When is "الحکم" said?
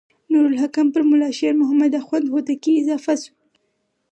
0.51-0.85